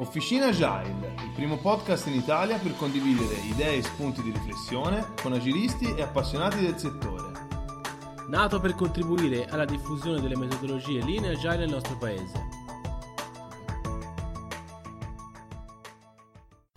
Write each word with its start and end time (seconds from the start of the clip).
Officina 0.00 0.46
Agile, 0.46 1.14
il 1.24 1.30
primo 1.34 1.56
podcast 1.56 2.06
in 2.06 2.14
Italia 2.14 2.56
per 2.58 2.76
condividere 2.76 3.34
idee 3.50 3.78
e 3.78 3.82
spunti 3.82 4.22
di 4.22 4.30
riflessione 4.30 5.04
con 5.20 5.32
agilisti 5.32 5.92
e 5.92 6.02
appassionati 6.02 6.60
del 6.60 6.78
settore. 6.78 7.32
Nato 8.28 8.60
per 8.60 8.76
contribuire 8.76 9.46
alla 9.46 9.64
diffusione 9.64 10.20
delle 10.20 10.36
metodologie 10.36 11.00
linee 11.00 11.32
agile 11.32 11.56
nel 11.56 11.70
nostro 11.70 11.96
paese. 11.96 12.67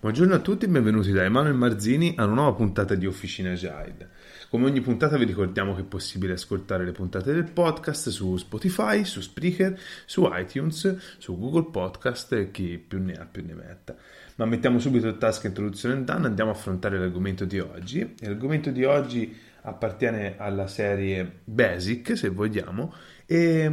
Buongiorno 0.02 0.34
a 0.34 0.40
tutti 0.40 0.66
e 0.66 0.68
benvenuti 0.68 1.12
da 1.12 1.24
Emanuele 1.24 1.56
Marzini 1.56 2.16
a 2.18 2.26
una 2.26 2.34
nuova 2.34 2.54
puntata 2.54 2.96
di 2.96 3.06
Officina 3.06 3.52
Agile. 3.52 4.10
Come 4.50 4.66
ogni 4.66 4.82
puntata 4.82 5.16
vi 5.16 5.26
ricordiamo 5.26 5.76
che 5.76 5.82
è 5.82 5.84
possibile 5.84 6.34
ascoltare 6.34 6.84
le 6.86 6.92
puntate 6.92 7.32
del 7.32 7.52
podcast 7.52 8.10
su 8.10 8.36
Spotify, 8.36 9.06
su 9.06 9.22
Spreaker, 9.22 9.80
su 10.08 10.28
iTunes, 10.34 11.18
su 11.20 11.38
Google 11.38 11.70
Podcast 11.70 12.34
e 12.34 12.50
chi 12.50 12.80
più 12.80 13.00
ne 13.00 13.14
ha 13.14 13.28
più 13.28 13.46
ne 13.46 13.54
metta. 13.54 13.96
Ma 14.38 14.46
mettiamo 14.46 14.80
subito 14.80 15.06
il 15.06 15.20
task 15.20 15.44
introduzione 15.44 16.00
e 16.00 16.04
done, 16.04 16.26
andiamo 16.26 16.50
a 16.50 16.54
affrontare 16.56 16.98
l'argomento 16.98 17.46
di 17.46 17.60
oggi. 17.60 18.16
l'argomento 18.22 18.72
di 18.72 18.84
oggi 18.84 19.38
appartiene 19.62 20.34
alla 20.36 20.66
serie 20.66 21.42
Basic, 21.44 22.18
se 22.18 22.30
vogliamo, 22.30 22.92
e 23.28 23.72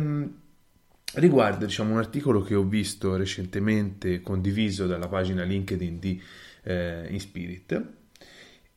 riguarda 1.15 1.65
diciamo, 1.65 1.93
un 1.93 1.99
articolo 1.99 2.43
che 2.43 2.55
ho 2.55 2.65
visto 2.65 3.17
recentemente 3.17 4.21
condiviso 4.21 4.87
dalla 4.87 5.09
pagina 5.09 5.43
LinkedIn 5.43 5.99
di 5.99 6.21
eh, 6.65 7.07
Inspirit 7.11 7.97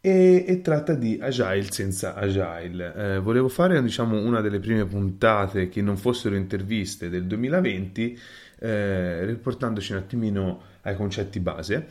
e, 0.03 0.45
e, 0.47 0.61
tratta 0.61 0.95
di 0.95 1.19
Agile 1.21 1.71
senza 1.71 2.15
Agile. 2.15 2.93
Eh, 2.95 3.19
volevo 3.19 3.47
fare 3.49 3.81
diciamo, 3.83 4.19
una 4.19 4.41
delle 4.41 4.59
prime 4.59 4.85
puntate 4.85 5.69
che 5.69 5.81
non 5.81 5.95
fossero 5.95 6.35
interviste 6.35 7.09
del 7.09 7.25
2020, 7.25 8.19
eh, 8.59 9.25
riportandoci 9.25 9.91
un 9.91 9.99
attimino 9.99 10.61
ai 10.81 10.95
concetti 10.95 11.39
base. 11.39 11.87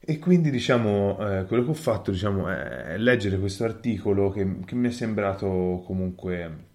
E 0.00 0.18
quindi 0.18 0.50
diciamo, 0.50 1.18
eh, 1.20 1.44
quello 1.46 1.64
che 1.64 1.70
ho 1.70 1.74
fatto 1.74 2.10
diciamo, 2.10 2.48
è 2.48 2.96
leggere 2.98 3.38
questo 3.38 3.64
articolo 3.64 4.30
che, 4.30 4.58
che 4.64 4.74
mi 4.74 4.88
è 4.88 4.92
sembrato 4.92 5.82
comunque 5.84 6.65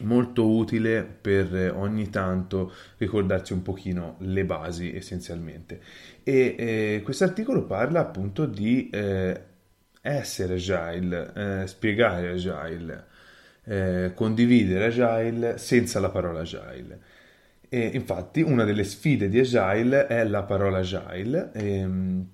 molto 0.00 0.48
utile 0.48 1.02
per 1.02 1.72
ogni 1.74 2.10
tanto 2.10 2.72
ricordarsi 2.98 3.52
un 3.52 3.62
pochino 3.62 4.16
le 4.20 4.44
basi 4.44 4.94
essenzialmente. 4.94 5.80
E 6.22 6.54
eh, 6.58 7.00
questo 7.02 7.24
articolo 7.24 7.64
parla 7.64 8.00
appunto 8.00 8.46
di 8.46 8.90
eh, 8.90 9.40
essere 10.02 10.54
agile, 10.54 11.32
eh, 11.34 11.66
spiegare 11.66 12.30
agile, 12.30 13.04
eh, 13.64 14.12
condividere 14.14 14.86
agile 14.86 15.58
senza 15.58 16.00
la 16.00 16.10
parola 16.10 16.40
agile. 16.40 17.00
E 17.68 17.90
infatti 17.94 18.42
una 18.42 18.64
delle 18.64 18.84
sfide 18.84 19.28
di 19.28 19.38
agile 19.38 20.06
è 20.06 20.24
la 20.24 20.42
parola 20.42 20.78
agile 20.78 21.50
ehm, 21.52 22.26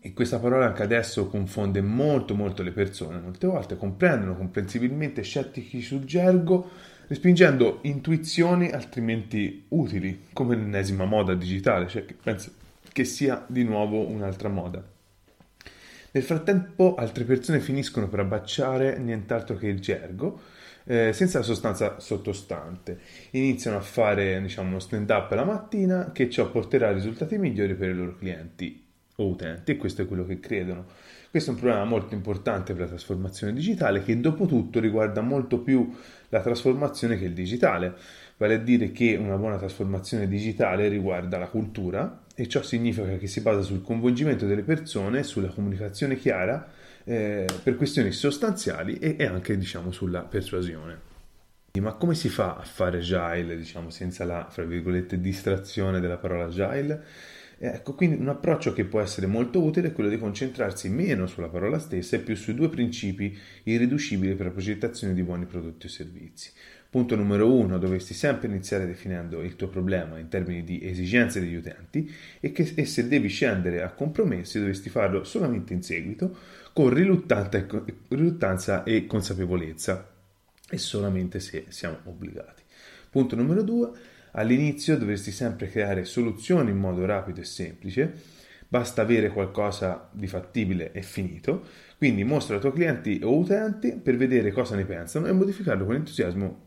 e 0.00 0.12
questa 0.12 0.38
parola 0.38 0.66
anche 0.66 0.82
adesso 0.82 1.26
confonde 1.28 1.80
molto 1.80 2.34
molto 2.34 2.62
le 2.62 2.72
persone, 2.72 3.18
molte 3.18 3.46
volte 3.46 3.76
comprendono 3.76 4.36
comprensibilmente 4.36 5.22
scettici 5.22 5.80
sul 5.80 6.04
gergo, 6.04 6.70
respingendo 7.08 7.78
intuizioni 7.82 8.70
altrimenti 8.70 9.64
utili, 9.68 10.26
come 10.32 10.54
l'ennesima 10.54 11.04
moda 11.04 11.34
digitale, 11.34 11.88
cioè 11.88 12.04
che 12.04 12.14
penso 12.14 12.52
che 12.92 13.04
sia 13.04 13.44
di 13.46 13.64
nuovo 13.64 14.06
un'altra 14.06 14.48
moda. 14.48 14.82
Nel 16.10 16.22
frattempo 16.22 16.94
altre 16.94 17.24
persone 17.24 17.60
finiscono 17.60 18.08
per 18.08 18.20
abbacciare 18.20 18.98
nient'altro 18.98 19.56
che 19.56 19.68
il 19.68 19.80
gergo, 19.80 20.40
eh, 20.84 21.12
senza 21.12 21.38
la 21.38 21.44
sostanza 21.44 21.98
sottostante. 21.98 23.00
Iniziano 23.32 23.76
a 23.76 23.82
fare 23.82 24.40
diciamo, 24.40 24.68
uno 24.68 24.78
stand-up 24.78 25.30
la 25.32 25.44
mattina 25.44 26.12
che 26.12 26.30
ciò 26.30 26.50
porterà 26.50 26.88
a 26.88 26.92
risultati 26.92 27.36
migliori 27.36 27.74
per 27.74 27.90
i 27.90 27.94
loro 27.94 28.16
clienti 28.16 28.87
o 29.20 29.26
utenti 29.26 29.72
e 29.72 29.76
questo 29.76 30.02
è 30.02 30.06
quello 30.06 30.24
che 30.24 30.40
credono. 30.40 30.86
Questo 31.30 31.50
è 31.50 31.54
un 31.54 31.60
problema 31.60 31.84
molto 31.84 32.14
importante 32.14 32.72
per 32.72 32.82
la 32.82 32.88
trasformazione 32.88 33.52
digitale 33.52 34.02
che 34.02 34.18
dopo 34.18 34.46
tutto 34.46 34.80
riguarda 34.80 35.20
molto 35.20 35.58
più 35.58 35.94
la 36.30 36.40
trasformazione 36.40 37.18
che 37.18 37.26
il 37.26 37.34
digitale, 37.34 37.94
vale 38.36 38.54
a 38.54 38.58
dire 38.58 38.92
che 38.92 39.16
una 39.16 39.36
buona 39.36 39.58
trasformazione 39.58 40.28
digitale 40.28 40.88
riguarda 40.88 41.38
la 41.38 41.48
cultura 41.48 42.22
e 42.34 42.46
ciò 42.48 42.62
significa 42.62 43.16
che 43.16 43.26
si 43.26 43.40
basa 43.40 43.62
sul 43.62 43.82
coinvolgimento 43.82 44.46
delle 44.46 44.62
persone, 44.62 45.22
sulla 45.22 45.48
comunicazione 45.48 46.16
chiara 46.16 46.70
eh, 47.04 47.44
per 47.62 47.76
questioni 47.76 48.12
sostanziali 48.12 48.98
e, 48.98 49.16
e 49.18 49.26
anche 49.26 49.58
diciamo 49.58 49.90
sulla 49.90 50.22
persuasione. 50.22 51.06
Ma 51.80 51.92
come 51.92 52.14
si 52.14 52.28
fa 52.28 52.56
a 52.56 52.62
fare 52.62 52.98
agile, 52.98 53.56
diciamo, 53.56 53.90
senza 53.90 54.24
la, 54.24 54.50
distrazione 55.18 56.00
della 56.00 56.16
parola 56.16 56.44
agile? 56.44 57.04
Ecco, 57.60 57.94
quindi 57.94 58.20
un 58.20 58.28
approccio 58.28 58.72
che 58.72 58.84
può 58.84 59.00
essere 59.00 59.26
molto 59.26 59.60
utile 59.60 59.88
è 59.88 59.92
quello 59.92 60.08
di 60.08 60.16
concentrarsi 60.16 60.88
meno 60.88 61.26
sulla 61.26 61.48
parola 61.48 61.80
stessa 61.80 62.14
e 62.14 62.20
più 62.20 62.36
sui 62.36 62.54
due 62.54 62.68
principi 62.68 63.36
irriducibili 63.64 64.36
per 64.36 64.46
la 64.46 64.52
progettazione 64.52 65.12
di 65.12 65.24
buoni 65.24 65.44
prodotti 65.44 65.86
o 65.86 65.88
servizi. 65.88 66.52
Punto 66.88 67.16
numero 67.16 67.52
uno, 67.52 67.78
dovresti 67.78 68.14
sempre 68.14 68.46
iniziare 68.46 68.86
definendo 68.86 69.42
il 69.42 69.56
tuo 69.56 69.68
problema 69.68 70.18
in 70.18 70.28
termini 70.28 70.62
di 70.62 70.80
esigenze 70.88 71.40
degli 71.40 71.56
utenti 71.56 72.10
e, 72.40 72.52
che, 72.52 72.72
e 72.74 72.86
se 72.86 73.08
devi 73.08 73.28
scendere 73.28 73.82
a 73.82 73.90
compromessi 73.90 74.58
dovresti 74.58 74.88
farlo 74.88 75.24
solamente 75.24 75.74
in 75.74 75.82
seguito 75.82 76.36
con 76.72 76.88
riluttanza 76.88 78.84
e 78.84 79.06
consapevolezza 79.06 80.14
e 80.70 80.78
solamente 80.78 81.40
se 81.40 81.66
siamo 81.68 81.98
obbligati. 82.04 82.62
Punto 83.10 83.36
numero 83.36 83.62
due, 83.62 83.90
All'inizio 84.32 84.96
dovresti 84.96 85.30
sempre 85.30 85.68
creare 85.68 86.04
soluzioni 86.04 86.70
in 86.70 86.78
modo 86.78 87.04
rapido 87.04 87.40
e 87.40 87.44
semplice, 87.44 88.12
basta 88.68 89.02
avere 89.02 89.30
qualcosa 89.30 90.10
di 90.12 90.26
fattibile 90.26 90.92
e 90.92 91.02
finito, 91.02 91.64
quindi 91.96 92.24
mostra 92.24 92.56
ai 92.56 92.60
tuoi 92.60 92.72
clienti 92.72 93.20
o 93.22 93.36
utenti 93.36 93.96
per 93.96 94.16
vedere 94.16 94.52
cosa 94.52 94.76
ne 94.76 94.84
pensano 94.84 95.26
e 95.26 95.32
modificarlo 95.32 95.84
con 95.86 95.94
entusiasmo 95.94 96.66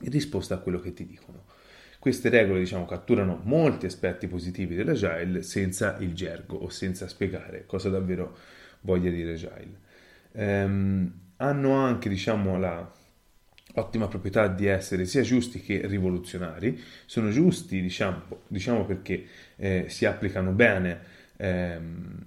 in 0.00 0.10
risposta 0.10 0.54
a 0.54 0.58
quello 0.58 0.80
che 0.80 0.92
ti 0.92 1.06
dicono. 1.06 1.44
Queste 1.98 2.28
regole 2.28 2.60
diciamo, 2.60 2.84
catturano 2.84 3.40
molti 3.44 3.86
aspetti 3.86 4.28
positivi 4.28 4.74
dell'agile 4.74 5.42
senza 5.42 5.96
il 5.98 6.14
gergo 6.14 6.56
o 6.56 6.68
senza 6.68 7.08
spiegare 7.08 7.64
cosa 7.66 7.88
davvero 7.90 8.36
voglia 8.82 9.10
dire 9.10 9.32
agile. 9.32 9.80
Ehm, 10.32 11.12
hanno 11.36 11.72
anche 11.72 12.08
diciamo, 12.08 12.58
la 12.58 12.90
ottima 13.76 14.08
proprietà 14.08 14.48
di 14.48 14.66
essere 14.66 15.04
sia 15.04 15.22
giusti 15.22 15.60
che 15.60 15.86
rivoluzionari. 15.86 16.80
Sono 17.06 17.30
giusti, 17.30 17.80
diciamo, 17.80 18.22
diciamo 18.48 18.84
perché 18.84 19.24
eh, 19.56 19.86
si 19.88 20.04
applicano 20.04 20.52
bene 20.52 21.00
ehm, 21.36 22.22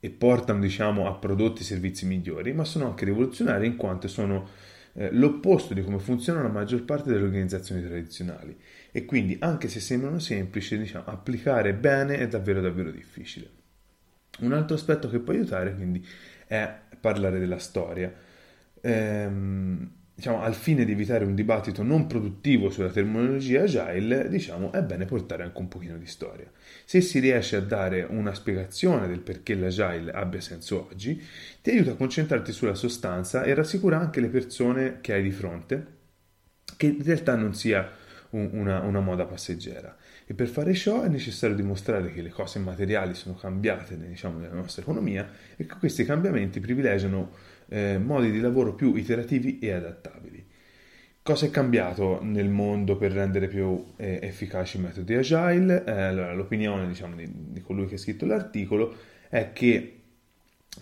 e 0.00 0.10
portano, 0.10 0.60
diciamo, 0.60 1.06
a 1.06 1.14
prodotti 1.14 1.62
e 1.62 1.64
servizi 1.64 2.06
migliori, 2.06 2.52
ma 2.52 2.64
sono 2.64 2.86
anche 2.86 3.04
rivoluzionari 3.04 3.66
in 3.66 3.76
quanto 3.76 4.08
sono 4.08 4.48
eh, 4.94 5.10
l'opposto 5.12 5.74
di 5.74 5.82
come 5.82 5.98
funzionano 5.98 6.46
la 6.46 6.52
maggior 6.52 6.84
parte 6.84 7.10
delle 7.10 7.24
organizzazioni 7.24 7.82
tradizionali. 7.82 8.56
E 8.90 9.04
quindi, 9.04 9.36
anche 9.40 9.68
se 9.68 9.80
sembrano 9.80 10.18
semplici, 10.18 10.78
diciamo, 10.78 11.04
applicare 11.06 11.74
bene 11.74 12.18
è 12.18 12.28
davvero 12.28 12.60
davvero 12.60 12.90
difficile. 12.90 13.50
Un 14.40 14.52
altro 14.52 14.76
aspetto 14.76 15.08
che 15.08 15.18
può 15.18 15.32
aiutare, 15.32 15.74
quindi, 15.74 16.06
è 16.46 16.72
parlare 17.00 17.38
della 17.38 17.58
storia. 17.58 18.12
Ehm, 18.80 19.96
diciamo, 20.18 20.42
al 20.42 20.56
fine 20.56 20.84
di 20.84 20.90
evitare 20.90 21.24
un 21.24 21.36
dibattito 21.36 21.84
non 21.84 22.08
produttivo 22.08 22.70
sulla 22.70 22.90
terminologia 22.90 23.62
agile, 23.62 24.28
diciamo, 24.28 24.72
è 24.72 24.82
bene 24.82 25.04
portare 25.04 25.44
anche 25.44 25.60
un 25.60 25.68
pochino 25.68 25.96
di 25.96 26.06
storia. 26.06 26.50
Se 26.84 27.00
si 27.00 27.20
riesce 27.20 27.54
a 27.54 27.60
dare 27.60 28.02
una 28.02 28.34
spiegazione 28.34 29.06
del 29.06 29.20
perché 29.20 29.54
l'agile 29.54 30.10
abbia 30.10 30.40
senso 30.40 30.88
oggi, 30.90 31.24
ti 31.62 31.70
aiuta 31.70 31.92
a 31.92 31.94
concentrarti 31.94 32.50
sulla 32.50 32.74
sostanza 32.74 33.44
e 33.44 33.54
rassicura 33.54 34.00
anche 34.00 34.20
le 34.20 34.28
persone 34.28 34.98
che 35.00 35.12
hai 35.12 35.22
di 35.22 35.30
fronte 35.30 35.86
che 36.76 36.86
in 36.86 37.04
realtà 37.04 37.36
non 37.36 37.54
sia 37.54 37.88
un, 38.30 38.50
una, 38.52 38.80
una 38.80 39.00
moda 39.00 39.24
passeggera. 39.24 39.96
E 40.26 40.34
per 40.34 40.48
fare 40.48 40.74
ciò 40.74 41.02
è 41.02 41.08
necessario 41.08 41.56
dimostrare 41.56 42.12
che 42.12 42.22
le 42.22 42.30
cose 42.30 42.58
materiali 42.58 43.14
sono 43.14 43.34
cambiate 43.34 43.96
diciamo, 43.98 44.38
nella 44.38 44.54
nostra 44.54 44.82
economia 44.82 45.30
e 45.56 45.66
che 45.66 45.74
questi 45.78 46.04
cambiamenti 46.04 46.60
privilegiano 46.60 47.30
eh, 47.68 47.98
modi 47.98 48.30
di 48.30 48.40
lavoro 48.40 48.74
più 48.74 48.94
iterativi 48.94 49.58
e 49.58 49.72
adattabili. 49.72 50.46
Cosa 51.22 51.44
è 51.44 51.50
cambiato 51.50 52.20
nel 52.22 52.48
mondo 52.48 52.96
per 52.96 53.12
rendere 53.12 53.48
più 53.48 53.92
eh, 53.96 54.18
efficaci 54.22 54.78
i 54.78 54.80
metodi 54.80 55.14
agile? 55.14 55.84
Eh, 55.84 55.90
allora, 55.90 56.32
l'opinione 56.32 56.86
diciamo, 56.86 57.16
di, 57.16 57.30
di, 57.30 57.60
colui 57.60 57.86
che 57.86 57.96
ha 57.96 57.98
scritto 57.98 58.24
l'articolo 58.24 58.96
è 59.28 59.52
che 59.52 59.97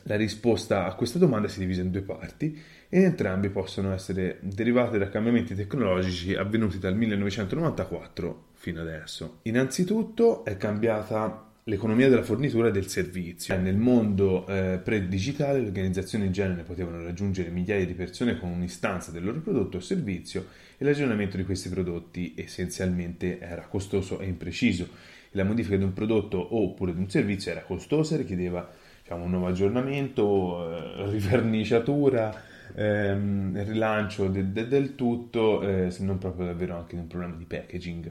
la 0.04 0.16
risposta 0.16 0.86
a 0.86 0.94
questa 0.94 1.18
domanda 1.18 1.48
si 1.48 1.58
divide 1.58 1.82
in 1.82 1.90
due 1.90 2.02
parti 2.02 2.58
e 2.88 3.02
entrambi 3.02 3.50
possono 3.50 3.92
essere 3.92 4.38
derivate 4.42 4.98
da 4.98 5.08
cambiamenti 5.08 5.54
tecnologici 5.54 6.34
avvenuti 6.34 6.78
dal 6.78 6.96
1994 6.96 8.44
fino 8.52 8.80
adesso. 8.80 9.38
Innanzitutto 9.42 10.44
è 10.44 10.56
cambiata 10.56 11.46
l'economia 11.68 12.08
della 12.08 12.22
fornitura 12.22 12.68
e 12.68 12.70
del 12.70 12.86
servizio. 12.86 13.58
Nel 13.58 13.76
mondo 13.76 14.46
eh, 14.46 14.80
pre-digitale 14.82 15.60
le 15.60 15.66
organizzazioni 15.66 16.26
in 16.26 16.32
genere 16.32 16.62
potevano 16.62 17.02
raggiungere 17.02 17.50
migliaia 17.50 17.84
di 17.84 17.94
persone 17.94 18.38
con 18.38 18.50
un'istanza 18.50 19.10
del 19.10 19.24
loro 19.24 19.40
prodotto 19.40 19.78
o 19.78 19.80
servizio 19.80 20.46
e 20.78 20.84
l'aggiornamento 20.84 21.36
di 21.36 21.44
questi 21.44 21.68
prodotti 21.68 22.34
essenzialmente 22.36 23.40
era 23.40 23.66
costoso 23.66 24.20
e 24.20 24.26
impreciso. 24.26 24.88
La 25.32 25.42
modifica 25.42 25.76
di 25.76 25.82
un 25.82 25.92
prodotto 25.92 26.56
oppure 26.56 26.94
di 26.94 27.00
un 27.00 27.10
servizio 27.10 27.50
era 27.50 27.62
costosa, 27.62 28.16
richiedeva 28.16 28.68
diciamo, 29.06 29.24
un 29.24 29.30
nuovo 29.30 29.46
aggiornamento, 29.46 31.06
eh, 31.06 31.10
riverniciatura, 31.10 32.34
ehm, 32.74 33.64
rilancio 33.64 34.26
de- 34.28 34.50
de- 34.50 34.66
del 34.66 34.96
tutto, 34.96 35.62
eh, 35.62 35.90
se 35.92 36.02
non 36.04 36.18
proprio 36.18 36.46
davvero 36.46 36.76
anche 36.76 36.96
un 36.96 37.06
problema 37.06 37.36
di 37.36 37.44
packaging. 37.44 38.10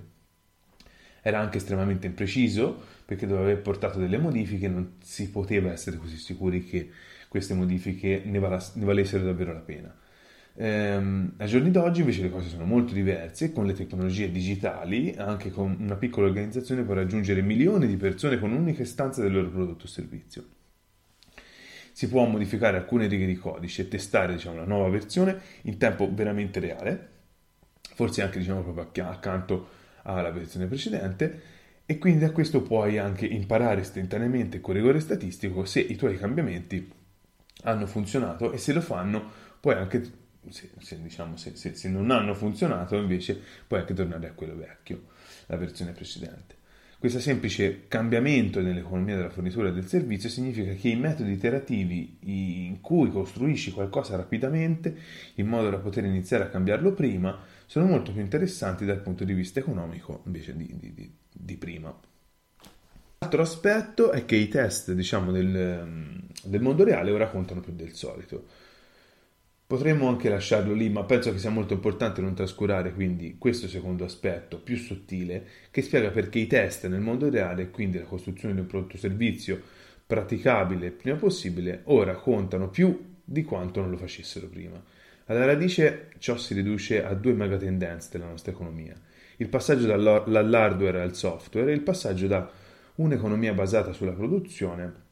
Era 1.21 1.39
anche 1.39 1.57
estremamente 1.57 2.05
impreciso, 2.07 2.81
perché 3.05 3.25
doveva 3.25 3.45
aver 3.45 3.61
portato 3.61 3.99
delle 3.99 4.17
modifiche, 4.17 4.67
non 4.67 4.93
si 5.01 5.29
poteva 5.31 5.71
essere 5.71 5.97
così 5.97 6.17
sicuri 6.17 6.63
che 6.63 6.89
queste 7.27 7.53
modifiche 7.55 8.21
ne, 8.25 8.39
val- 8.39 8.61
ne 8.75 8.85
valessero 8.85 9.23
davvero 9.23 9.51
la 9.51 9.59
pena. 9.59 9.93
Ehm, 10.57 11.33
ai 11.37 11.47
giorni 11.47 11.71
d'oggi 11.71 12.01
invece 12.01 12.21
le 12.21 12.29
cose 12.29 12.47
sono 12.49 12.65
molto 12.65 12.93
diverse, 12.93 13.51
con 13.51 13.65
le 13.65 13.73
tecnologie 13.73 14.31
digitali, 14.31 15.15
anche 15.17 15.49
con 15.51 15.75
una 15.79 15.95
piccola 15.95 16.27
organizzazione 16.27 16.83
può 16.83 16.93
raggiungere 16.93 17.41
milioni 17.41 17.87
di 17.87 17.97
persone 17.97 18.39
con 18.39 18.51
un'unica 18.51 18.83
istanza 18.83 19.21
del 19.21 19.33
loro 19.33 19.49
prodotto 19.49 19.85
o 19.85 19.87
servizio. 19.87 20.45
Si 21.95 22.09
può 22.09 22.25
modificare 22.25 22.75
alcune 22.75 23.07
righe 23.07 23.25
di 23.25 23.37
codice 23.37 23.83
e 23.83 23.87
testare 23.87 24.33
diciamo, 24.33 24.57
la 24.57 24.65
nuova 24.65 24.89
versione 24.89 25.39
in 25.61 25.77
tempo 25.77 26.13
veramente 26.13 26.59
reale, 26.59 27.09
forse 27.93 28.21
anche 28.21 28.39
diciamo, 28.39 28.63
proprio 28.63 29.07
accanto 29.07 29.69
alla 30.01 30.29
versione 30.29 30.65
precedente, 30.65 31.41
e 31.85 31.97
quindi 31.97 32.19
da 32.19 32.31
questo 32.31 32.61
puoi 32.61 32.97
anche 32.97 33.25
imparare 33.25 33.79
istantaneamente 33.79 34.59
con 34.59 34.73
rigore 34.73 34.99
statistico 34.99 35.63
se 35.63 35.79
i 35.79 35.95
tuoi 35.95 36.17
cambiamenti 36.17 36.91
hanno 37.63 37.87
funzionato 37.87 38.51
e 38.51 38.57
se 38.57 38.73
lo 38.73 38.81
fanno 38.81 39.31
puoi 39.61 39.75
anche, 39.75 40.03
se, 40.49 40.71
se, 40.77 41.01
diciamo, 41.01 41.37
se, 41.37 41.55
se 41.55 41.89
non 41.89 42.11
hanno 42.11 42.33
funzionato 42.33 42.97
invece 42.97 43.41
puoi 43.65 43.79
anche 43.79 43.93
tornare 43.93 44.27
a 44.27 44.33
quello 44.33 44.57
vecchio, 44.57 45.03
la 45.45 45.55
versione 45.55 45.93
precedente. 45.93 46.54
Questo 47.05 47.21
semplice 47.21 47.81
cambiamento 47.87 48.61
nell'economia 48.61 49.15
della 49.15 49.29
fornitura 49.29 49.69
del 49.69 49.85
servizio 49.85 50.27
significa 50.27 50.73
che 50.73 50.89
i 50.89 50.95
metodi 50.95 51.33
iterativi 51.33 52.17
in 52.21 52.81
cui 52.81 53.11
costruisci 53.11 53.69
qualcosa 53.69 54.15
rapidamente, 54.15 54.97
in 55.35 55.45
modo 55.45 55.69
da 55.69 55.77
poter 55.77 56.03
iniziare 56.05 56.45
a 56.45 56.49
cambiarlo 56.49 56.93
prima, 56.93 57.39
sono 57.67 57.85
molto 57.85 58.11
più 58.11 58.21
interessanti 58.21 58.85
dal 58.85 59.01
punto 59.01 59.23
di 59.23 59.33
vista 59.33 59.59
economico 59.59 60.23
invece 60.25 60.57
di, 60.57 60.65
di, 60.79 60.93
di 60.95 61.13
di 61.31 61.57
prima. 61.57 61.95
L'altro 63.19 63.41
aspetto 63.43 64.11
è 64.11 64.25
che 64.25 64.35
i 64.35 64.47
test, 64.47 64.91
diciamo, 64.93 65.31
del, 65.31 66.23
del 66.43 66.61
mondo 66.61 66.83
reale 66.83 67.11
ora 67.11 67.29
contano 67.29 67.61
più 67.61 67.73
del 67.73 67.93
solito. 67.93 68.47
Potremmo 69.67 70.07
anche 70.07 70.29
lasciarlo 70.29 70.73
lì, 70.73 70.89
ma 70.89 71.03
penso 71.05 71.31
che 71.31 71.39
sia 71.39 71.49
molto 71.49 71.73
importante 71.73 72.21
non 72.21 72.35
trascurare 72.35 72.93
quindi 72.93 73.37
questo 73.39 73.67
secondo 73.67 74.05
aspetto 74.05 74.59
più 74.59 74.77
sottile 74.77 75.47
che 75.71 75.81
spiega 75.81 76.11
perché 76.11 76.37
i 76.37 76.45
test 76.45 76.85
nel 76.87 77.01
mondo 77.01 77.29
reale 77.29 77.71
quindi 77.71 77.97
la 77.97 78.05
costruzione 78.05 78.53
di 78.53 78.59
un 78.59 78.67
prodotto 78.67 78.97
servizio 78.97 79.59
praticabile 80.05 80.85
il 80.85 80.91
prima 80.91 81.17
possibile 81.17 81.81
ora 81.85 82.13
contano 82.13 82.69
più 82.69 83.15
di 83.23 83.43
quanto 83.43 83.81
non 83.81 83.89
lo 83.89 83.97
facessero 83.97 84.47
prima. 84.47 84.79
Alla 85.25 85.45
radice 85.45 86.09
ciò 86.19 86.37
si 86.37 86.53
riduce 86.53 87.03
a 87.03 87.15
due 87.15 87.33
megatendenze 87.33 88.09
della 88.11 88.29
nostra 88.29 88.51
economia 88.51 88.95
il 89.37 89.49
passaggio 89.49 89.87
dall'hardware 89.87 91.01
al 91.01 91.15
software 91.15 91.71
e 91.71 91.75
il 91.75 91.81
passaggio 91.81 92.27
da 92.27 92.49
un'economia 92.95 93.53
basata 93.53 93.91
sulla 93.91 94.13
produzione 94.13 95.03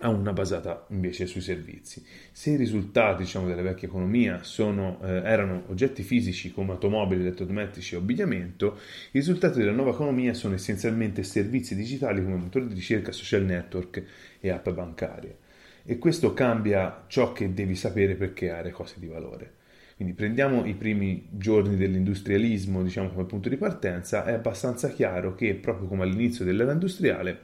a 0.00 0.08
una 0.10 0.32
basata 0.32 0.84
invece 0.90 1.26
sui 1.26 1.40
servizi. 1.40 2.04
Se 2.30 2.50
i 2.50 2.56
risultati 2.56 3.22
diciamo, 3.22 3.46
della 3.46 3.62
vecchia 3.62 3.88
economia 3.88 4.42
sono, 4.42 4.98
eh, 5.02 5.22
erano 5.24 5.64
oggetti 5.68 6.02
fisici 6.02 6.52
come 6.52 6.72
automobili, 6.72 7.22
elettrodomestici 7.22 7.94
e 7.94 7.98
abbigliamento, 7.98 8.78
i 9.12 9.18
risultati 9.18 9.58
della 9.58 9.72
nuova 9.72 9.92
economia 9.92 10.34
sono 10.34 10.54
essenzialmente 10.54 11.22
servizi 11.22 11.74
digitali 11.74 12.22
come 12.22 12.36
motori 12.36 12.66
di 12.66 12.74
ricerca, 12.74 13.10
social 13.10 13.44
network 13.44 14.02
e 14.38 14.50
app 14.50 14.68
bancarie. 14.68 15.38
E 15.84 15.98
questo 15.98 16.34
cambia 16.34 17.04
ciò 17.06 17.32
che 17.32 17.54
devi 17.54 17.74
sapere 17.74 18.16
per 18.16 18.34
creare 18.34 18.72
cose 18.72 18.96
di 18.98 19.06
valore. 19.06 19.54
Quindi 19.94 20.12
prendiamo 20.12 20.66
i 20.66 20.74
primi 20.74 21.26
giorni 21.30 21.74
dell'industrialismo, 21.74 22.82
diciamo 22.82 23.08
come 23.08 23.24
punto 23.24 23.48
di 23.48 23.56
partenza, 23.56 24.26
è 24.26 24.32
abbastanza 24.32 24.90
chiaro 24.90 25.34
che 25.34 25.54
proprio 25.54 25.88
come 25.88 26.02
all'inizio 26.02 26.44
dell'era 26.44 26.72
industriale, 26.72 27.40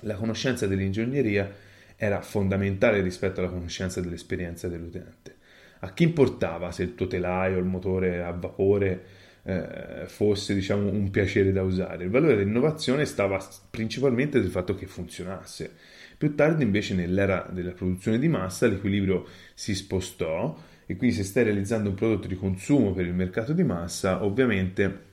la 0.00 0.14
conoscenza 0.14 0.66
dell'ingegneria 0.66 1.66
era 2.00 2.20
fondamentale 2.20 3.00
rispetto 3.00 3.40
alla 3.40 3.50
conoscenza 3.50 4.00
dell'esperienza 4.00 4.68
dell'utente. 4.68 5.36
A 5.80 5.92
chi 5.92 6.04
importava 6.04 6.70
se 6.70 6.84
il 6.84 6.94
tuo 6.94 7.08
telaio, 7.08 7.58
il 7.58 7.64
motore 7.64 8.22
a 8.22 8.30
vapore 8.30 9.04
eh, 9.42 10.04
fosse 10.06 10.54
diciamo, 10.54 10.88
un 10.88 11.10
piacere 11.10 11.50
da 11.50 11.62
usare? 11.62 12.04
Il 12.04 12.10
valore 12.10 12.36
dell'innovazione 12.36 13.04
stava 13.04 13.44
principalmente 13.68 14.38
nel 14.38 14.48
fatto 14.48 14.76
che 14.76 14.86
funzionasse. 14.86 15.72
Più 16.16 16.34
tardi 16.36 16.62
invece 16.62 16.94
nell'era 16.94 17.48
della 17.50 17.72
produzione 17.72 18.18
di 18.18 18.28
massa 18.28 18.68
l'equilibrio 18.68 19.26
si 19.54 19.74
spostò 19.74 20.56
e 20.86 20.96
quindi 20.96 21.16
se 21.16 21.24
stai 21.24 21.44
realizzando 21.44 21.88
un 21.88 21.96
prodotto 21.96 22.28
di 22.28 22.36
consumo 22.36 22.92
per 22.92 23.06
il 23.06 23.14
mercato 23.14 23.52
di 23.52 23.64
massa, 23.64 24.24
ovviamente 24.24 25.06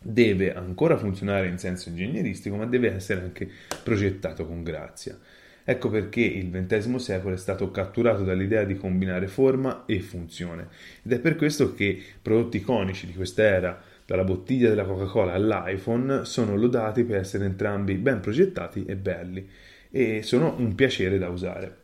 deve 0.00 0.54
ancora 0.54 0.96
funzionare 0.96 1.48
in 1.48 1.58
senso 1.58 1.88
ingegneristico, 1.88 2.56
ma 2.56 2.66
deve 2.66 2.92
essere 2.92 3.22
anche 3.22 3.50
progettato 3.82 4.46
con 4.46 4.62
grazia. 4.62 5.18
Ecco 5.70 5.90
perché 5.90 6.22
il 6.22 6.48
XX 6.48 6.94
secolo 6.94 7.34
è 7.34 7.36
stato 7.36 7.70
catturato 7.70 8.24
dall'idea 8.24 8.64
di 8.64 8.74
combinare 8.74 9.26
forma 9.26 9.84
e 9.84 10.00
funzione 10.00 10.68
ed 11.02 11.12
è 11.12 11.18
per 11.18 11.36
questo 11.36 11.74
che 11.74 12.02
prodotti 12.22 12.56
iconici 12.56 13.06
di 13.06 13.12
questa 13.12 13.42
era, 13.42 13.78
dalla 14.06 14.24
bottiglia 14.24 14.70
della 14.70 14.86
Coca-Cola 14.86 15.34
all'iPhone, 15.34 16.24
sono 16.24 16.56
lodati 16.56 17.04
per 17.04 17.18
essere 17.18 17.44
entrambi 17.44 17.96
ben 17.96 18.20
progettati 18.20 18.86
e 18.86 18.96
belli 18.96 19.46
e 19.90 20.22
sono 20.22 20.54
un 20.56 20.74
piacere 20.74 21.18
da 21.18 21.28
usare. 21.28 21.76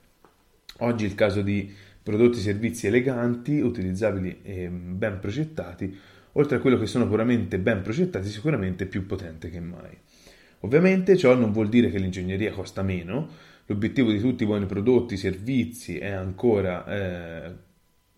Oggi 0.78 1.04
il 1.04 1.14
caso 1.14 1.42
di 1.42 1.70
prodotti 2.02 2.38
e 2.38 2.40
servizi 2.40 2.86
eleganti, 2.86 3.60
utilizzabili 3.60 4.40
e 4.44 4.66
ben 4.68 5.18
progettati, 5.20 5.94
oltre 6.32 6.56
a 6.56 6.60
quello 6.60 6.78
che 6.78 6.86
sono 6.86 7.06
puramente 7.06 7.58
ben 7.58 7.82
progettati, 7.82 8.30
sicuramente 8.30 8.86
più 8.86 9.04
potente 9.04 9.50
che 9.50 9.60
mai. 9.60 9.94
Ovviamente 10.60 11.18
ciò 11.18 11.34
non 11.34 11.52
vuol 11.52 11.68
dire 11.68 11.90
che 11.90 11.98
l'ingegneria 11.98 12.50
costa 12.50 12.80
meno, 12.80 13.52
l'obiettivo 13.66 14.10
di 14.10 14.20
tutti 14.20 14.42
i 14.42 14.46
buoni 14.46 14.66
prodotti, 14.66 15.16
servizi 15.16 15.98
è 15.98 16.10
ancora 16.10 16.86
eh, 16.86 17.52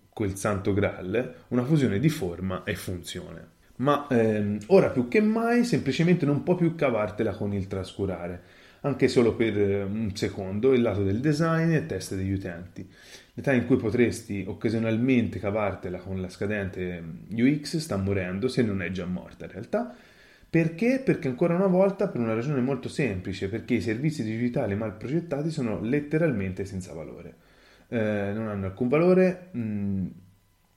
quel 0.08 0.36
santo 0.36 0.72
graal, 0.72 1.34
una 1.48 1.64
fusione 1.64 1.98
di 1.98 2.08
forma 2.08 2.64
e 2.64 2.74
funzione. 2.74 3.54
Ma 3.76 4.06
ehm, 4.08 4.58
ora 4.68 4.88
più 4.88 5.08
che 5.08 5.20
mai 5.20 5.64
semplicemente 5.64 6.24
non 6.24 6.42
può 6.42 6.54
più 6.54 6.74
cavartela 6.74 7.32
con 7.32 7.52
il 7.52 7.66
trascurare, 7.66 8.40
anche 8.80 9.08
solo 9.08 9.34
per 9.34 9.58
eh, 9.58 9.82
un 9.82 10.14
secondo, 10.14 10.72
il 10.72 10.80
lato 10.80 11.02
del 11.02 11.20
design 11.20 11.72
e 11.72 11.84
test 11.84 12.14
degli 12.14 12.32
utenti. 12.32 12.88
L'età 13.34 13.52
in 13.52 13.66
cui 13.66 13.76
potresti 13.76 14.44
occasionalmente 14.46 15.38
cavartela 15.38 15.98
con 15.98 16.20
la 16.20 16.30
scadente 16.30 17.02
UX 17.30 17.76
sta 17.76 17.96
morendo, 17.96 18.48
se 18.48 18.62
non 18.62 18.80
è 18.80 18.90
già 18.90 19.04
morta 19.04 19.44
in 19.44 19.50
realtà. 19.50 19.94
Perché? 20.48 21.00
Perché 21.04 21.28
ancora 21.28 21.54
una 21.54 21.66
volta 21.66 22.08
per 22.08 22.20
una 22.20 22.34
ragione 22.34 22.60
molto 22.60 22.88
semplice, 22.88 23.48
perché 23.48 23.74
i 23.74 23.80
servizi 23.80 24.22
digitali 24.22 24.74
mal 24.74 24.96
progettati 24.96 25.50
sono 25.50 25.80
letteralmente 25.80 26.64
senza 26.64 26.94
valore. 26.94 27.34
Eh, 27.88 28.32
non 28.34 28.48
hanno 28.48 28.66
alcun 28.66 28.88
valore 28.88 29.48
mh, 29.52 29.58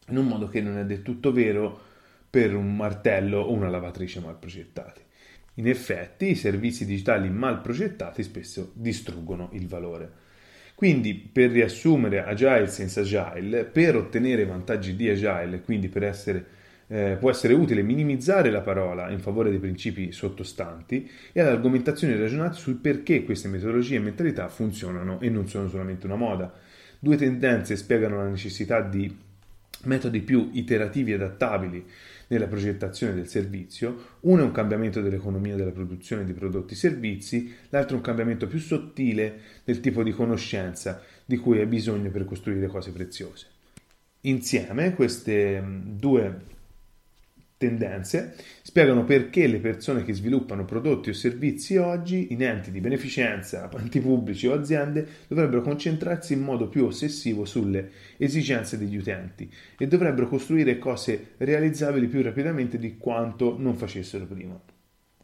in 0.09 0.17
un 0.17 0.27
modo 0.27 0.47
che 0.47 0.61
non 0.61 0.77
è 0.77 0.85
del 0.85 1.01
tutto 1.01 1.31
vero 1.31 1.79
per 2.29 2.55
un 2.55 2.75
martello 2.75 3.39
o 3.39 3.53
una 3.53 3.69
lavatrice 3.69 4.19
mal 4.19 4.38
progettati. 4.38 5.01
In 5.55 5.67
effetti 5.67 6.29
i 6.29 6.35
servizi 6.35 6.85
digitali 6.85 7.29
mal 7.29 7.61
progettati 7.61 8.23
spesso 8.23 8.71
distruggono 8.75 9.49
il 9.53 9.67
valore. 9.67 10.11
Quindi, 10.75 11.13
per 11.13 11.51
riassumere 11.51 12.23
Agile 12.23 12.67
senza 12.67 13.01
Agile, 13.01 13.65
per 13.65 13.97
ottenere 13.97 14.45
vantaggi 14.45 14.95
di 14.95 15.09
Agile, 15.09 15.61
quindi 15.61 15.89
per 15.89 16.03
essere, 16.03 16.45
eh, 16.91 17.17
può 17.19 17.29
essere 17.29 17.53
utile 17.53 17.84
minimizzare 17.84 18.50
la 18.50 18.62
parola 18.62 19.10
in 19.12 19.19
favore 19.19 19.51
dei 19.51 19.60
principi 19.60 20.12
sottostanti 20.12 21.10
e 21.31 21.39
alle 21.39 21.51
argomentazioni 21.51 22.15
ragionate 22.17 22.58
sul 22.58 22.75
perché 22.75 23.24
queste 23.24 23.48
metodologie 23.48 23.96
e 23.96 24.00
mentalità 24.00 24.48
funzionano 24.50 25.19
e 25.22 25.29
non 25.29 25.48
sono 25.48 25.69
solamente 25.69 26.08
una 26.08 26.15
moda. 26.15 26.51
Due 26.98 27.15
tendenze 27.15 27.75
spiegano 27.75 28.17
la 28.17 28.27
necessità 28.27 28.81
di 28.81 29.15
metodi 29.84 30.22
più 30.22 30.50
iterativi 30.53 31.12
e 31.12 31.15
adattabili 31.15 31.86
nella 32.27 32.48
progettazione 32.48 33.13
del 33.13 33.27
servizio, 33.27 34.17
uno 34.22 34.41
è 34.41 34.46
un 34.46 34.51
cambiamento 34.51 35.01
dell'economia 35.01 35.55
della 35.55 35.72
produzione 35.72 36.25
di 36.25 36.34
prodotti 36.34 36.74
e 36.74 36.77
servizi, 36.77 37.53
l'altro 37.69 37.93
è 37.93 37.98
un 37.98 38.03
cambiamento 38.03 38.48
più 38.48 38.60
sottile 38.60 39.39
del 39.63 39.79
tipo 39.79 40.03
di 40.03 40.12
conoscenza 40.12 41.01
di 41.24 41.38
cui 41.38 41.60
hai 41.60 41.65
bisogno 41.65 42.10
per 42.10 42.25
costruire 42.25 42.67
cose 42.67 42.91
preziose. 42.91 43.48
Insieme 44.22 44.93
queste 44.93 45.63
due 45.86 46.58
tendenze 47.59 48.35
spiegano 48.61 49.03
perché 49.03 49.45
le 49.45 49.59
persone 49.59 50.03
che 50.03 50.13
sviluppano 50.13 50.63
prodotti 50.63 51.09
o 51.09 51.13
servizi 51.13 51.75
oggi 51.75 52.31
in 52.31 52.41
enti 52.41 52.71
di 52.71 52.79
beneficenza, 52.79 53.69
enti 53.77 53.99
pubblici 53.99 54.47
o 54.47 54.53
aziende 54.53 55.05
dovrebbero 55.27 55.61
concentrarsi 55.61 56.33
in 56.33 56.41
modo 56.41 56.69
più 56.69 56.85
ossessivo 56.85 57.43
sulle 57.43 57.91
esigenze 58.17 58.77
degli 58.77 58.95
utenti 58.95 59.51
e 59.77 59.87
dovrebbero 59.87 60.29
costruire 60.29 60.79
cose 60.79 61.33
realizzabili 61.37 62.07
più 62.07 62.21
rapidamente 62.21 62.79
di 62.79 62.97
quanto 62.97 63.57
non 63.59 63.75
facessero 63.75 64.25
prima. 64.25 64.59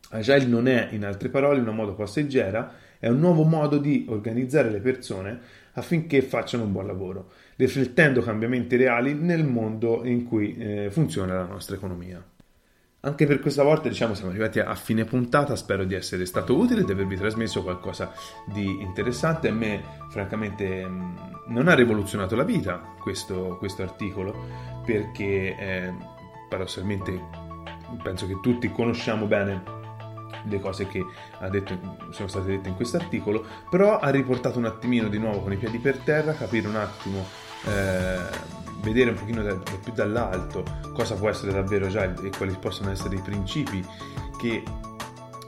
Agile 0.10 0.46
non 0.46 0.68
è, 0.68 0.90
in 0.92 1.06
altre 1.06 1.30
parole, 1.30 1.62
una 1.62 1.72
modo 1.72 1.96
passeggera, 1.96 2.76
è 3.00 3.08
un 3.08 3.20
nuovo 3.20 3.44
modo 3.44 3.78
di 3.78 4.06
organizzare 4.10 4.70
le 4.70 4.80
persone 4.80 5.40
affinché 5.74 6.22
facciano 6.22 6.64
un 6.64 6.72
buon 6.72 6.86
lavoro, 6.86 7.32
riflettendo 7.58 8.22
cambiamenti 8.22 8.76
reali 8.76 9.14
nel 9.14 9.46
mondo 9.46 10.06
in 10.06 10.26
cui 10.26 10.56
eh, 10.58 10.90
funziona 10.92 11.36
la 11.36 11.46
nostra 11.46 11.76
economia. 11.76 12.24
Anche 13.02 13.28
per 13.28 13.40
questa 13.40 13.62
volta, 13.62 13.88
diciamo, 13.88 14.16
siamo 14.16 14.32
arrivati 14.32 14.60
a 14.60 14.74
fine 14.74 15.06
puntata. 15.06 15.56
Spero 15.56 15.84
di 15.84 15.94
essere 15.94 16.26
stato 16.26 16.58
utile, 16.58 16.84
di 16.84 16.92
avervi 16.92 17.16
trasmesso 17.16 17.62
qualcosa 17.62 18.12
di 18.48 18.82
interessante. 18.82 19.50
A 19.50 19.54
me, 19.54 19.84
francamente, 20.10 20.88
mm, 20.88 21.16
non 21.50 21.68
ha 21.68 21.76
rivoluzionato 21.76 22.36
la 22.36 22.44
vita 22.44 22.96
questo, 23.00 23.58
questo 23.60 23.84
articolo, 23.84 24.34
perché 24.84 25.56
eh, 25.56 25.94
paradossalmente 26.50 27.54
penso 28.02 28.26
che 28.26 28.40
tutti 28.42 28.72
conosciamo 28.72 29.28
bene 29.28 29.76
le 30.48 30.60
cose 30.60 30.88
che 30.88 31.04
detto, 31.50 31.78
sono 32.12 32.28
state 32.28 32.48
dette 32.48 32.70
in 32.70 32.76
questo 32.76 32.98
articolo, 32.98 33.46
però 33.70 34.00
ha 34.00 34.10
riportato 34.10 34.58
un 34.58 34.66
attimino 34.66 35.08
di 35.10 35.18
nuovo 35.18 35.42
con 35.42 35.52
i 35.52 35.58
piedi 35.58 35.78
per 35.78 35.98
terra, 35.98 36.34
capire 36.34 36.68
un 36.68 36.76
attimo, 36.76 37.26
eh, 37.68 38.20
vedere 38.82 39.12
un 39.12 39.16
pochino 39.16 39.42
da, 39.42 39.56
più 39.56 39.94
dall'alto 39.94 40.64
cosa 40.94 41.16
può 41.16 41.30
essere 41.30 41.52
davvero 41.52 41.88
già 41.88 42.04
e 42.04 42.30
quali 42.36 42.56
possono 42.60 42.92
essere 42.92 43.16
i 43.16 43.22
principi 43.22 43.86
che 44.38 44.64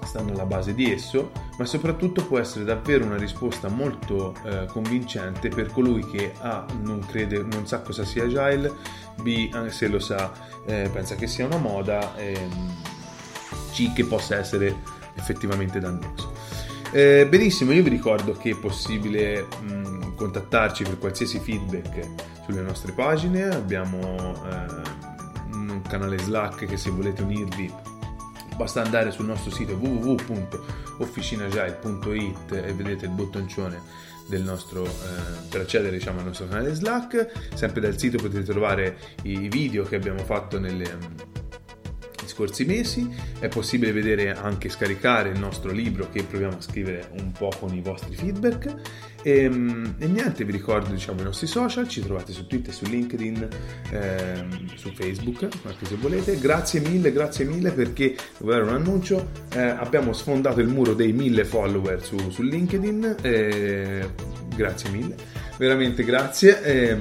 stanno 0.03 0.31
alla 0.31 0.45
base 0.45 0.73
di 0.73 0.91
esso, 0.91 1.31
ma 1.57 1.65
soprattutto 1.65 2.25
può 2.25 2.39
essere 2.39 2.63
davvero 2.63 3.05
una 3.05 3.17
risposta 3.17 3.67
molto 3.67 4.33
eh, 4.43 4.65
convincente 4.67 5.49
per 5.49 5.71
colui 5.71 6.05
che 6.07 6.33
A 6.39 6.65
non 6.81 7.05
crede, 7.05 7.39
non 7.43 7.67
sa 7.67 7.81
cosa 7.81 8.05
sia 8.05 8.23
agile, 8.23 8.73
B 9.21 9.67
se 9.67 9.87
lo 9.87 9.99
sa 9.99 10.31
eh, 10.65 10.89
pensa 10.91 11.15
che 11.15 11.27
sia 11.27 11.45
una 11.45 11.57
moda, 11.57 12.15
ehm, 12.15 12.75
C 13.71 13.93
che 13.93 14.05
possa 14.05 14.37
essere 14.37 14.75
effettivamente 15.15 15.79
dannoso. 15.79 16.36
Eh, 16.91 17.25
benissimo, 17.27 17.71
io 17.73 17.83
vi 17.83 17.89
ricordo 17.89 18.31
che 18.33 18.51
è 18.51 18.55
possibile 18.55 19.43
mh, 19.43 20.15
contattarci 20.15 20.83
per 20.83 20.97
qualsiasi 20.97 21.39
feedback 21.39 22.07
sulle 22.45 22.61
nostre 22.61 22.93
pagine, 22.93 23.49
abbiamo 23.49 24.33
eh, 24.45 24.65
un 25.51 25.81
canale 25.87 26.17
Slack 26.17 26.65
che 26.65 26.77
se 26.77 26.89
volete 26.89 27.21
unirvi 27.23 27.69
basta 28.55 28.81
andare 28.81 29.11
sul 29.11 29.25
nostro 29.25 29.51
sito 29.51 29.73
www.officinagile.it 29.75 32.53
e 32.53 32.73
vedete 32.73 33.05
il 33.05 33.11
bottoncione 33.11 33.81
nostro, 34.39 34.83
eh, 34.83 34.89
per 35.49 35.61
accedere 35.61 35.97
diciamo, 35.97 36.19
al 36.19 36.25
nostro 36.25 36.47
canale 36.47 36.73
Slack. 36.73 37.31
Sempre 37.53 37.81
dal 37.81 37.97
sito 37.97 38.17
potete 38.17 38.43
trovare 38.43 38.97
i 39.23 39.47
video 39.47 39.83
che 39.83 39.95
abbiamo 39.95 40.23
fatto 40.23 40.59
nelle 40.59 40.97
scorsi 42.27 42.65
mesi. 42.65 43.09
È 43.39 43.47
possibile 43.47 43.91
vedere 43.91 44.33
anche 44.33 44.69
scaricare 44.69 45.29
il 45.29 45.39
nostro 45.39 45.71
libro 45.71 46.09
che 46.11 46.23
proviamo 46.23 46.57
a 46.57 46.61
scrivere 46.61 47.09
un 47.19 47.31
po' 47.31 47.51
con 47.59 47.73
i 47.73 47.81
vostri 47.81 48.15
feedback. 48.15 48.75
E, 49.23 49.43
ehm, 49.43 49.95
e 49.97 50.07
niente, 50.07 50.45
vi 50.45 50.51
ricordo 50.51 50.93
diciamo, 50.93 51.21
i 51.21 51.23
nostri 51.23 51.47
social, 51.47 51.87
ci 51.87 52.01
trovate 52.01 52.31
su 52.31 52.47
Twitter, 52.47 52.73
su 52.73 52.85
LinkedIn, 52.85 53.47
ehm, 53.91 54.75
su 54.75 54.91
Facebook, 54.93 55.47
anche 55.65 55.85
se 55.85 55.95
volete. 55.95 56.39
Grazie 56.39 56.79
mille, 56.79 57.11
grazie 57.11 57.45
mille 57.45 57.71
perché, 57.71 58.15
devo 58.37 58.51
dare 58.51 58.63
un 58.63 58.69
annuncio, 58.69 59.31
eh, 59.53 59.59
abbiamo 59.59 60.13
sfondato 60.13 60.59
il 60.59 60.67
muro 60.67 60.93
dei 60.93 61.11
mille 61.11 61.45
follower 61.45 62.03
su, 62.03 62.17
su 62.29 62.41
LinkedIn. 62.41 63.17
Eh, 63.21 64.09
grazie 64.55 64.89
mille, 64.89 65.15
veramente 65.57 66.03
grazie. 66.03 66.63
Eh, 66.63 66.97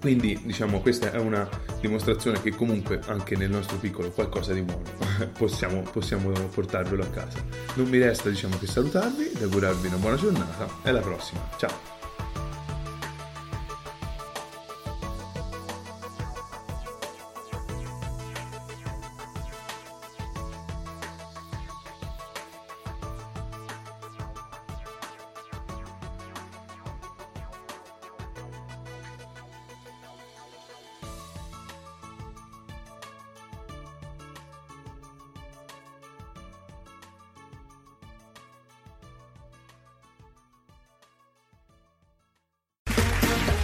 quindi 0.00 0.38
diciamo 0.44 0.80
questa 0.80 1.12
è 1.12 1.18
una 1.18 1.48
dimostrazione 1.86 2.40
che 2.40 2.54
comunque 2.54 3.00
anche 3.06 3.36
nel 3.36 3.50
nostro 3.50 3.76
piccolo 3.76 4.10
qualcosa 4.10 4.52
di 4.52 4.62
buono 4.62 4.82
possiamo, 5.36 5.82
possiamo 5.82 6.30
portarvelo 6.30 7.02
a 7.02 7.08
casa. 7.08 7.44
Non 7.74 7.88
mi 7.88 7.98
resta 7.98 8.28
diciamo 8.28 8.58
che 8.58 8.66
salutarvi, 8.66 9.32
ed 9.32 9.42
augurarvi 9.42 9.88
una 9.88 9.96
buona 9.96 10.16
giornata 10.16 10.68
e 10.82 10.88
alla 10.88 11.00
prossima. 11.00 11.40
Ciao! 11.56 11.93